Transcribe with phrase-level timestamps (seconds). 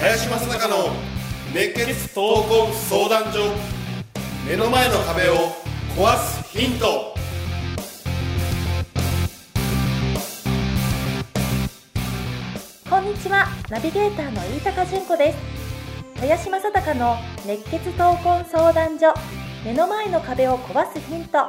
[0.00, 0.90] 林正孝の
[1.52, 3.52] 熱血闘魂相談所
[4.48, 5.34] 目の前の壁を
[5.96, 7.14] 壊すヒント。
[12.88, 13.48] こんにちは。
[13.68, 15.67] ナビゲーターの飯高純子です。
[16.20, 17.16] 林正孝の
[17.46, 19.14] 熱血闘魂相談所。
[19.64, 21.46] 目の前の壁を壊すヒント。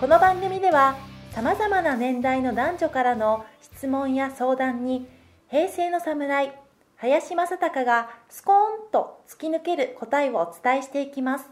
[0.00, 0.96] この番組では
[1.30, 5.06] さまざまな年代の男女からの質問や相談に
[5.48, 6.52] 平成の侍
[6.96, 8.54] 林正孝がスコー
[8.88, 11.48] ンと突き抜ける答えをお伝えしていきます。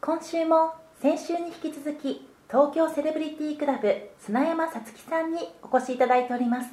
[0.00, 0.72] 今週も
[1.02, 6.70] 先週に引き続き東京セレブリティクラブ砂山さつきさんにお越しいただいております。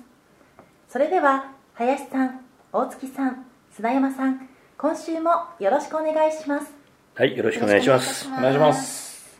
[0.87, 3.46] それでは林さん大月さん
[3.77, 6.73] 砂山さん今週もよろしくお願いします。
[7.13, 8.27] はい、よろしくお願いします。
[8.27, 9.39] お願いします。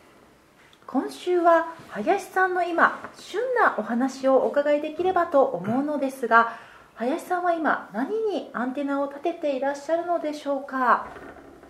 [0.86, 6.60] 今週は林さんの今旬なお話をお伺いできればと思うのですが
[6.94, 11.08] 林さんは今何にアンテナを立てていらっしゃるのでしょうか？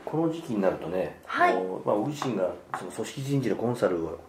[0.04, 1.54] この時期になるとね、はい。
[1.54, 4.20] あのまあ、僕自身がその組織人事のコンサルを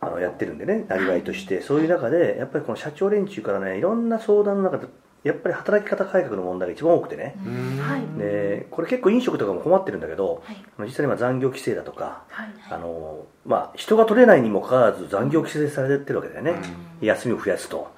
[0.00, 4.86] あのやってるんでね、なりわいとして、そういう中で、やっぱりこの社長連中からね、いろんな相談の中で、
[5.24, 7.34] やっぱり働き方改革の問題が一番多くてね、
[7.80, 8.18] はい。
[8.18, 10.56] でこれ結構飲食とかも困ってるんだけど、はい。
[10.86, 12.48] 実際に今残業規制だとか、はい。
[12.70, 16.54] あのまあ、人が取れないにもかかわらず残業規制されてるわけだよね、
[17.00, 17.92] 休みを増やすと。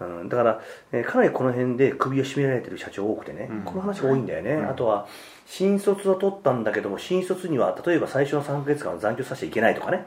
[0.00, 5.06] うん、だから、えーかなりこの辺で首を絞められてる社長多くてね、この話が多いんだよね、あとは
[5.46, 10.06] 新卒を取ったんだけども新卒には例えば最初の3ヶ月間は残業させちゃいけないとかね。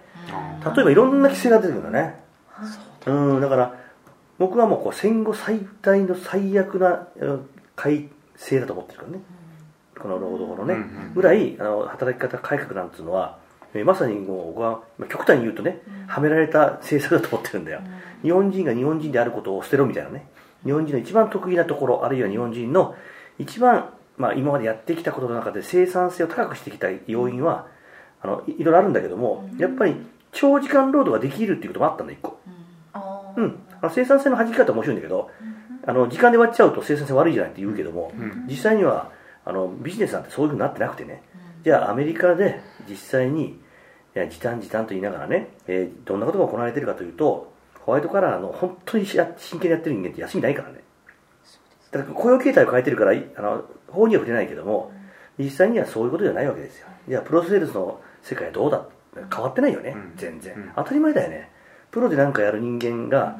[0.75, 2.15] 例えばいろんな規制が出てくるんだね、
[3.05, 3.84] うん、だから
[4.37, 9.19] 僕はもうこう戦後最大の最悪なうん改正だと思ってるからね、
[9.99, 10.77] この労働法のね、
[11.13, 13.37] ぐらいあの働き方改革なんていうのは、
[13.73, 17.81] えーまさにもう僕はまあ極端に言うとね、はめられた政策だと思ってるんだよ、
[18.23, 20.27] 日本人が日本人であることを捨てろみたいなね。
[20.63, 22.95] 日本人の一番得意なところあるいは日本人の
[23.37, 27.67] 一番、まあ、今までやってきたことの中で生産性を高くしてきた要因は
[28.21, 29.95] あのいいろいろあるんだけども、やっぱり
[30.31, 32.39] 長時間労働ができるっていうこともあったんだ一個。
[33.37, 35.29] うん、あの生産性の弾き方は面白いんだけど、
[35.85, 38.11] あの時間で割っちゃうと生産性悪いじゃないって言うけども、
[38.47, 39.11] 実際には
[39.45, 41.21] あのビジネスなんてそういうふうになってなくてね、
[41.63, 43.59] じゃあアメリカで実際にい
[44.15, 50.79] や時短時短と言いながらね、えーどんなことが行われているかというとホワイトカラーの本当にしや真剣にやってる人間って休みないからね。
[51.91, 54.91] だから雇用形態を変えてるからいあの法には触れないけども
[55.37, 56.87] 実際にはそういうことじゃないわけですよ。
[57.07, 58.85] じゃあプロセールスの世界はどうだ？
[59.33, 61.49] 変わってないよね、全然、当たり前だよね。
[61.89, 63.39] プロで何かやる人間が、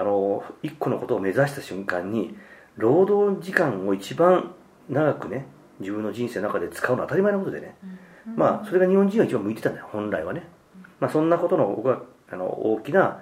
[0.00, 2.36] あの一個のことを目指した瞬間に
[2.76, 4.54] 労働時間を一番
[4.88, 5.46] 長くね
[5.78, 7.76] 自分の人生の中で使うのは当たり前のことでね、
[8.36, 10.42] まあそれが日本人が一番向いてたんだよ本来はね、
[10.98, 13.20] まあ、そんなことの僕はあの大きな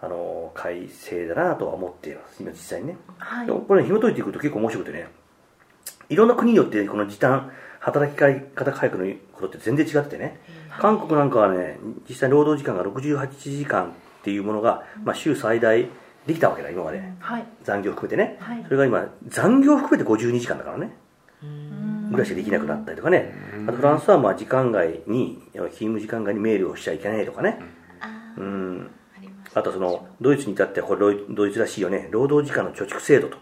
[0.00, 2.42] あの改正だなとは思っています。
[2.42, 3.48] 今実際にね、はい。
[3.48, 5.08] これ、紐解いていくと結構面白くてね。
[6.08, 7.50] いろんな国によってこの時短
[7.80, 10.40] 働き方改革のことって全然違っててね。
[10.78, 15.88] 韓国なんかはね実際に労働時間が68時間っていうものが、まあ、週最大
[16.26, 17.46] できたわけだ今まで、はい。
[17.62, 18.64] 残業含めてね、はい。
[18.64, 20.96] それが今残業含めて52時間だからね。
[22.10, 23.34] ぐらいしかできなくなったりとかね。
[23.66, 27.60] あとフランスはまあ時間外に勤務時間外にメールをしちゃいけないとかね。
[28.36, 28.90] うん。
[29.54, 32.08] あとそのドイツに至ってはこれドイドイツらしいよね。
[32.10, 33.38] 労働時間の貯蓄制度と。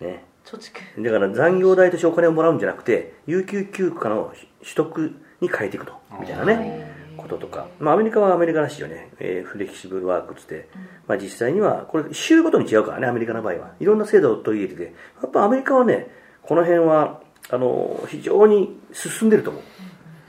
[0.00, 0.24] ね。
[0.44, 1.02] 貯蓄。
[1.02, 5.92] だから残業代としてお金をもらうんじゃなくて有給休暇の取得に変えていくと。
[6.20, 10.68] みたいなねこととか、まあ、アメリカはアメリカらしいよね、えーフレキシブルワークっつって、
[11.06, 13.74] まあ、実際にはこれ週ごとに違うからねアメリカの場合は。
[13.80, 14.96] いろんな制度を取り入れてて。
[15.22, 16.08] やっぱアメリカはね
[16.42, 19.60] この辺はあの非常に進んでると思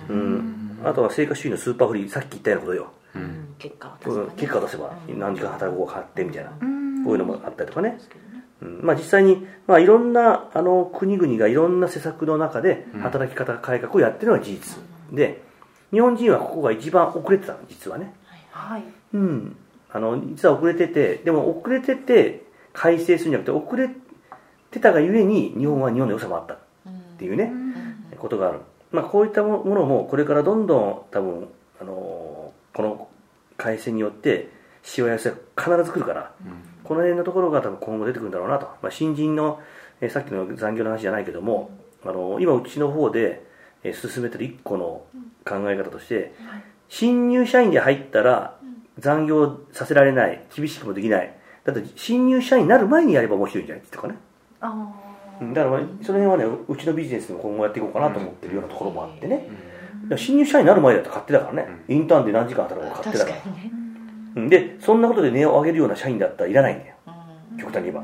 [0.09, 2.91] う、うん、あとは成果主義のスーパーフリーさっき言ったようなことよ、
[3.59, 4.33] 結果を出うんせばね。
[4.37, 7.99] 結果を出せば何時間働こうかってみたいな、こういうのもあったりとかね、
[8.61, 8.79] うん。
[8.83, 14.77] まあ、実際に、まあ、いろんなあの国々がいろんな施策の中で働き方改革をやってるのは事実、
[15.11, 15.41] で
[15.93, 18.13] 日本人はここが一番遅れてたの実はね、
[18.51, 18.83] はい。
[19.13, 19.55] うん、
[19.91, 22.43] あの実は遅れててでも遅れてて
[22.73, 23.89] 改正するんじゃなくて遅れ
[24.71, 26.57] てたがゆえに日本は日本の良さもあったっ
[27.17, 27.53] ていうね、
[28.17, 28.59] ことがある、
[28.91, 31.47] まあ、こういったものもこれからどんどん多分
[31.79, 33.07] あのこの
[33.55, 34.49] 改正によって
[34.81, 36.31] しわ寄せが必ず来るから、
[36.83, 39.61] この辺のところが多分今後出てくるんだろうなと、まあ、新人の、
[40.01, 41.69] えーさっきの残業の話じゃないけども、
[42.03, 43.45] あの今うちの方で、
[43.83, 45.05] えー進めてる一個の
[45.45, 46.33] 考え方として、
[46.89, 48.57] 新入社員で入ったら
[48.99, 51.33] 残業させられない厳しくもできない。
[51.63, 54.19] だって新入社員になる前にやれば面白いんじゃないって言ったかね。
[55.53, 59.49] だからまあその辺はねうちのビジネスでも今後やっていこうかなと思ってるようなところもあってね、
[60.15, 63.37] 新入社員になる前だと勝手だからね、インターンで何時間働くか勝手だから。
[63.37, 63.71] 確かにね。
[64.35, 64.49] うん。
[64.49, 66.95] でそんなことで値を上げるような社員だったらいらないんだよ。
[67.51, 67.57] うん。
[67.57, 68.03] 極端に言えば。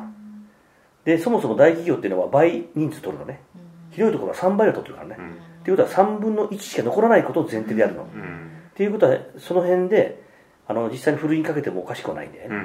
[1.05, 3.41] でそもそも大企業っていうのは倍人数取るのね。
[3.91, 5.17] 広いところは3倍を取ってるからね、
[5.61, 8.05] っていうことは3分の1しか残らないことを前提でやるの、っ
[8.75, 10.23] ていうことはその辺で
[10.67, 12.55] あの実際にふるいにかけてもおかしくはないんだよね、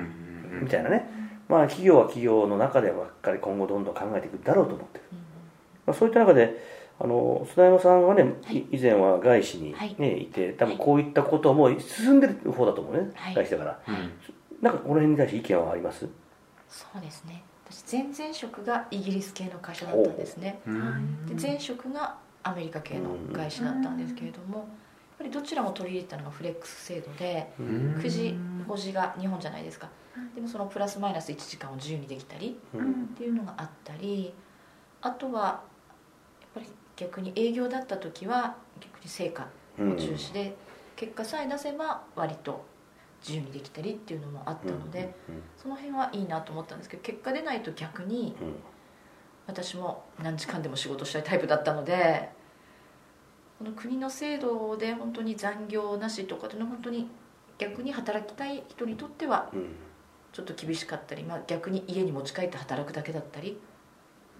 [0.62, 1.08] みたいなね、
[1.48, 5.04] まあ、企業は企業の中でばっかり今後どんどん考えていくだろうと思ってる、
[5.86, 8.58] まあ、そういった中であの須田山さんはね、い。
[8.70, 10.22] 以前は外資に、ねはい。
[10.22, 13.34] い、て多分こういったことも進んでる方だと思うね、はい。
[13.34, 13.80] 外資だから、
[14.62, 16.08] なんかこの辺に対して意見はあります？
[16.68, 17.42] そうですね。
[17.68, 20.60] 私前々職がイギリス系の会社だったんですね。
[21.26, 24.66] で前職がアメリカ系の会社だったんですけれどもやっ
[25.18, 28.36] ぱりどちらも取り入れたのがフレックス制度で9時
[28.68, 29.88] 5時が日本じゃないですか。
[30.34, 32.90] でもそのプラスマイナス1時間を自由にできたりうん。
[32.90, 34.32] っていうのがあったり
[35.00, 35.50] あとはや
[36.46, 39.48] っぱり逆に営業だった時は逆に成果
[39.78, 40.54] を重視で
[40.96, 42.64] 結果さえ出せば割と
[43.20, 45.14] 自由にできたりっていうのもあったので
[45.56, 48.54] その辺はいいなと思ったんですけど結果出ないと逆にうん
[49.46, 52.28] 私も何時間でも仕事したいタイプだったので
[53.58, 57.08] この国の制度で本当に残業なしとかっていうのは本当に
[57.58, 59.76] 逆に働きたい人にとってはうん
[60.32, 63.56] ちょっと厳しかったり、まあ、逆に家に持ち帰って働くだけだったり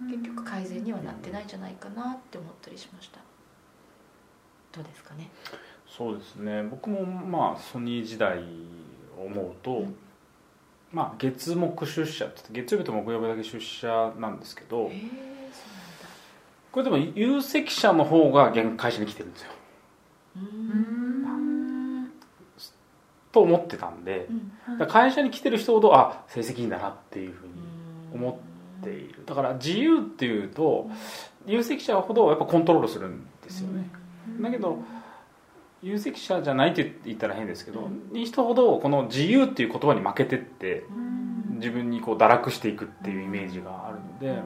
[0.09, 3.21] 結局改善にはなってないんじゃないかなって思ったりしました。
[4.73, 5.29] どうですかね？
[5.87, 6.63] そうですね。
[6.63, 8.39] 僕もまあソニー時代
[9.17, 9.95] を思うと、うん
[10.91, 14.91] まあ月木出社って月曜日と木曜日だけ出社なんですけど
[16.71, 19.51] これでも有責者の方が現会社に来てるんですよ。
[23.31, 24.29] と思ってたんで
[24.87, 27.53] 会社に来てる人ほどあ成績いいんだなっていうふうに
[28.13, 28.39] 思
[28.79, 29.23] っている。
[29.25, 30.89] だから自由っていうと
[31.45, 33.89] 有責者ほどやっぱコントロールするんですよね。
[34.41, 34.79] だけど
[35.85, 40.83] 有責者じゃないって言ったら変ですけどいい人ほどこの自由っていう言葉に負けてって
[41.57, 44.41] 自分にこう堕落していくっていうイメージがあるので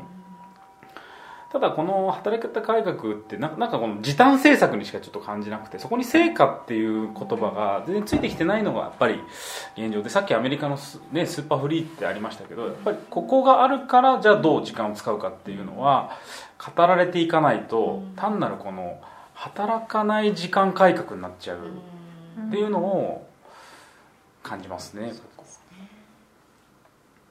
[1.50, 9.22] ただこの働き方改革ってななんかこの時短政策にしかちょっと感じなくてそこに成果っていう言葉が全然ついてきてないのがやっぱり
[9.78, 16.18] 現状でさっきアメリカのス,、ね、スーパーフリーってありましたけどやっぱりここがあるからじゃあどう時間を使うかっていうのは
[16.76, 19.00] 語られていかないと単なるこの
[19.40, 21.60] 働かない時間改革になっちゃう
[22.48, 23.26] っていうのを
[24.44, 25.14] 感じますね。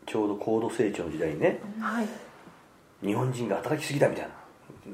[0.06, 1.60] ちょうど高度成長の時代にね。
[1.78, 2.08] はい。
[3.06, 4.30] 日本人が働きすぎだみたいな。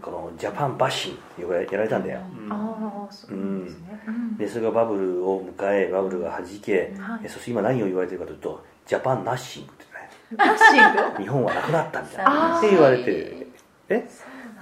[0.02, 2.20] このジャパンバッシンってやられたんだよ、
[2.50, 3.32] ああそで
[3.70, 4.00] すね。
[4.37, 7.20] でそれがバブルを迎えバブルが弾け、はい。
[7.22, 10.11] えそして今何を言われてるかというとジャパンナッシングってね。
[10.37, 11.22] ナッシング？
[11.22, 12.58] 日本はなくなったみたいな。
[12.58, 13.52] って言われてる。
[13.88, 14.08] え？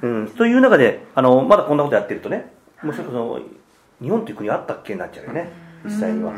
[0.03, 0.29] うん。
[0.29, 2.53] という中であのまだこんなことやってるとね
[2.83, 3.41] もうそれこそ
[4.03, 5.53] 日本という国あったっけになっちゃうよね
[5.85, 6.33] 実際には、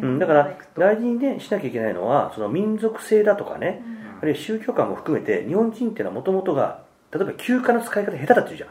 [0.00, 3.82] うん、だから大事に、ね、しなきゃいけないのはその民族性だとかね、
[4.20, 6.82] あるいは宗教観も含めて日本人っていうのはもともとが
[7.12, 8.70] 例えば休暇の使い方下手だっていうじゃん、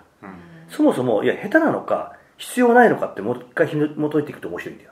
[0.70, 4.92] そもそもいや下手なのか必要ないのかってもう一回紐解いていくと面白いんだよ、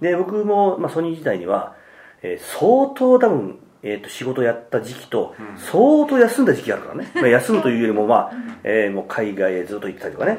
[0.00, 1.74] で僕も、まあ、ソニー時代には、
[2.22, 3.58] えー相当多分、
[3.90, 8.32] えー、と仕事やった時期と、相当休んだ時期があるからね、 まあ、休むというよりも,、まあ
[8.64, 10.38] えーもう海外へずっと行ってたりとかね、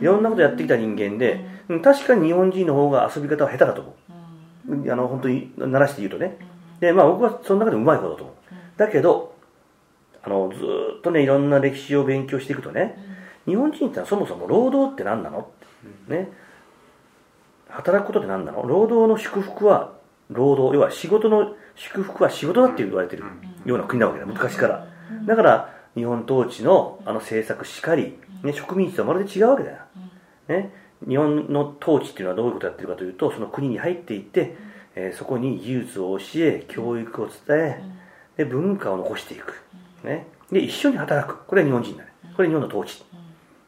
[0.00, 1.82] いろんなことやってきた人間で、うん。
[1.82, 3.94] 確かに日本人の方が遊び方は下手だと思
[4.86, 6.36] う、あの本当に鳴らして言うとね。
[6.80, 8.34] でまあ僕はその中でもうまい方だと思う。
[8.78, 9.34] だけど
[10.22, 12.96] あのずーっとねいろんな歴史を勉強していくとね
[13.46, 15.48] 日本人ってのはそもそも労働って何なの？
[16.08, 16.28] ね。
[17.68, 18.66] 働くことって何なの？
[18.66, 19.92] 労働の祝福は
[20.30, 23.24] 労働要は仕事の祝福は仕事だって言われてる
[23.64, 24.86] ような国なわけだ昔から。
[25.26, 29.78] だから日本統治のあの政策しかり、ね、植民地とはまるで違うわけだよ、
[30.48, 30.72] ね、
[31.06, 34.56] 日本の統治っていうのはどういうことをやってるかというとその国に入っていって、
[34.94, 37.82] えーそこに技術を教え教育を伝え
[38.36, 39.54] で文化を残していく、
[40.04, 41.44] ね、で一緒に働く。
[41.44, 42.10] これは日本人だね。
[42.36, 43.02] これ日本の統治。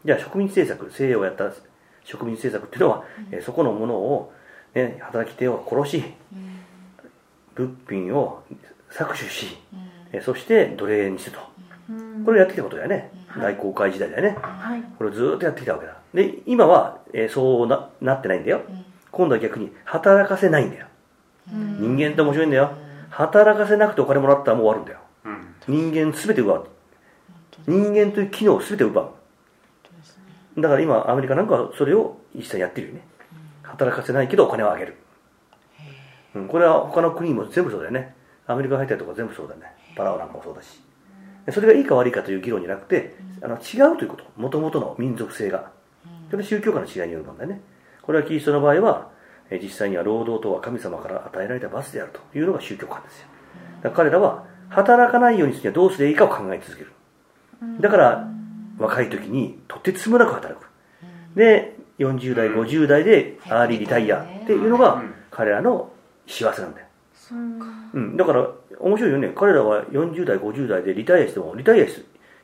[0.05, 1.53] じゃあ植民地政策西洋をやった
[2.05, 4.33] 植民地政策っていうのは、えーそこのものを、
[4.75, 6.05] ね、働き手を殺し
[7.67, 8.43] 物品を
[8.91, 9.57] 搾取し、
[10.13, 11.41] えーそして奴隷にすると。
[12.25, 14.37] これをやってきたことだよね大航海時代だよね。
[14.41, 14.83] はい。
[14.99, 15.97] これをずーっとやってきたわけだ。
[16.15, 18.63] で今は、えーそうななってないんだよ。
[19.11, 20.87] 今度は逆に働かせないんだよ。
[21.49, 22.73] 人間って面白いんだよ。
[23.11, 24.99] 働かせなくてお金もらったらもう終わるんだよ。
[25.69, 26.67] 人間全て奪う。
[27.67, 30.61] 人間という機能を全て奪う。
[30.61, 33.03] だから今アメリカなんかはそれを一切やってるよね。
[33.63, 34.97] 働かせないけどお金をあげる、
[36.35, 38.15] うん、これは他の国も全部そうだよね。
[38.47, 39.63] アメリカ入ったりとか全部そうだね。
[39.97, 40.81] パラオなんかもそうだし。
[41.53, 44.25] それがいいか悪いかという議論じゃなくてあの違うということ。
[44.37, 45.71] もともとの民族性が。
[46.31, 47.61] それは宗教観の違いによる問題ね。
[48.03, 49.11] これはキリストの場合は
[49.51, 53.27] え実際には労働とは神様から与えられた罰であるというのが宗教観ですよ。
[53.83, 56.93] だから彼らは働かないようにするにはどうすればいいかを考え続ける。
[57.81, 58.29] だから
[58.79, 60.67] 若い時にとてつもなく働く。
[61.35, 65.91] で40代50代でアーリーリタイアっていうのが彼らの
[66.33, 66.87] 幸せなんだよ、
[67.95, 69.33] うん、だから面白いよね。
[69.35, 72.03] 彼らは40代50代でリタイアしてもリタイアし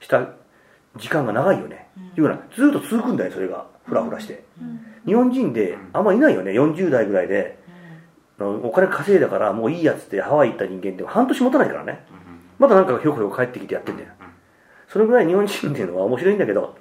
[0.09, 0.29] た
[0.97, 3.67] 時間が長いよね、いうようなずっと続くんだよそれが。
[3.87, 4.45] フラフラして、
[5.07, 6.53] 日本人であんまいないよね。
[6.53, 7.59] 40代ぐらいで、
[8.41, 12.05] お金稼いだからもういいやつってハワイ行った人間って半年持たないからね、
[12.59, 14.09] まだなんかひょこひょこ帰ってきてやってんだよ、
[14.89, 16.77] そのぐらい日本人っていうのは面白いんだけど、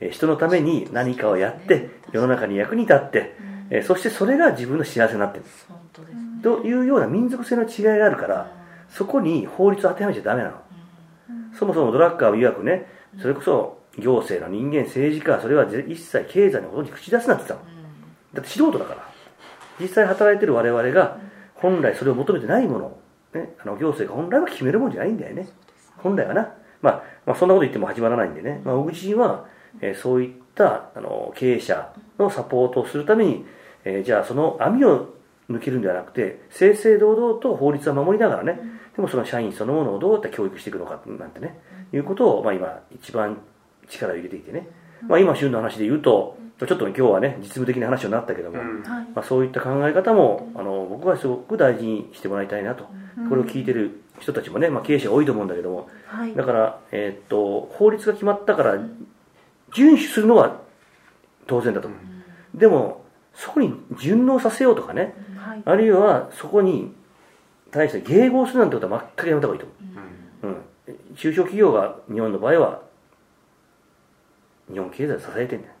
[0.00, 3.36] え人のために何かをやって世の中に役に立って、
[3.74, 5.44] えそしてそれが自分の幸せになってる。
[5.66, 6.20] 本当ですね。
[6.42, 8.52] というような民族性の違いがあるから
[8.90, 10.56] そこに法律を当てはめちゃダメなの、
[11.58, 12.86] そもそもドラッカーは曰くね
[13.18, 17.82] それこそ行政の人間政治家はそれは一切経済のことに口出すなって言ってたの。
[18.34, 19.08] だって素人だから。
[19.80, 21.18] 実際働いてる我々が
[21.54, 23.00] 本来それを求めてないものを、
[23.34, 25.48] ね、あの行政が本来は決めるもんじゃないんだよね。
[25.96, 29.46] 本来はな、まあ、まあそんなこと言っても始まらないんでね、まあ、小口人は、
[29.80, 33.46] えーそういったあの経営者のサポートをするために、
[33.84, 35.14] えーじゃあその網を
[35.50, 38.60] 抜けるんではなくて正々堂々と法律は守りながらね、
[38.96, 41.58] でもその社員そのものをどうやって教育していくのかなんてね、
[41.92, 43.38] いうことを、まあ、今一番
[43.88, 44.68] 力を入れていてね、
[45.06, 48.66] まあ、今旬の話で言うとちょっと今日はね実務的な話になったけども、はい
[49.14, 52.84] まあ、そういった考え方もあの僕はすごく大事にしてもらいたいなと、
[53.28, 56.34] これを聞いてる人たちもね、まあ、経営者多いと思うんだけどもはい。
[56.34, 58.74] だから、えーっと法律が決まったから
[59.72, 60.60] 遵守するのは
[61.46, 61.88] 当然だと。
[61.88, 63.01] 思う、でも
[63.34, 65.14] そこに順応させようとかね。
[65.36, 65.62] はい。
[65.64, 66.94] あるいはそこに
[67.70, 69.66] 対して迎合するなんてことは全くやめた方がいいと
[70.42, 70.56] 思う、
[70.88, 72.82] うん、中小企業が日本の場合は
[74.70, 75.74] 日本経済を支えてんだよ、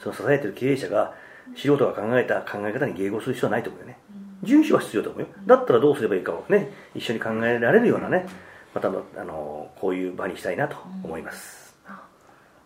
[0.00, 1.14] その支えてる経営者が
[1.56, 3.98] 素人が考えた考え方に迎合する必要はないと思うよね。
[4.42, 5.34] 遵守は必要だと思うよ。
[5.46, 8.26] だったらどうすればいいかをね一緒に考えられるようなね
[8.74, 11.59] またあのあのこういう場にしたいなと思います、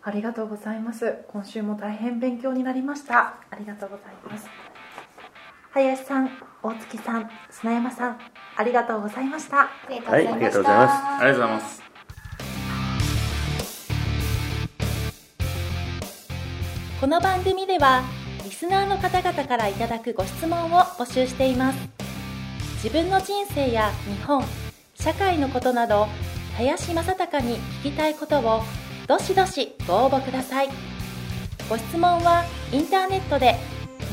[0.07, 1.25] ありがとうございます。
[1.29, 3.37] 今週も大変勉強になりました。
[3.49, 4.45] ありがとうございます。
[5.71, 6.29] 林さん
[6.61, 8.19] 大月さん砂山さん
[8.55, 9.61] ありがとうございました。
[9.61, 10.93] ありがはいありがとうございます。
[10.93, 11.83] ありがとうございます。
[17.01, 18.03] この番組では
[18.43, 21.79] リスナーの方々からいただくご質問を募集しています。
[22.83, 24.43] 自分の人生や日本
[24.93, 26.05] 社会のことなど
[26.57, 28.61] 林正孝に聞きたいことを
[29.07, 30.69] どしどしご応募ください
[31.69, 33.55] ご質問はインターネットで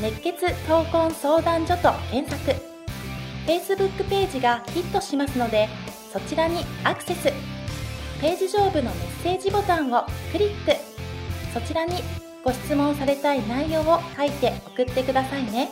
[0.01, 2.51] 熱血闘魂相談所と検索
[3.45, 5.67] Facebook ページがヒットしますので
[6.11, 7.31] そちらにアクセス
[8.21, 10.71] ページ上部のメッセージボタンをクリック
[11.53, 11.95] そちらに
[12.43, 15.69] ご質問されたい内容を書いて送ってくださいね。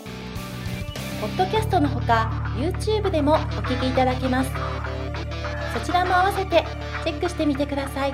[1.19, 4.51] ポッドキャストのほか YouTube でもお聞きいただけます。
[5.77, 6.63] そちらも合わせて
[7.03, 8.13] チェックしてみてください。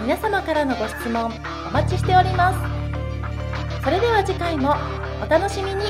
[0.00, 1.30] 皆様からのご質問
[1.68, 3.84] お待ちしております。
[3.84, 4.74] それでは次回も
[5.22, 5.84] お楽しみに。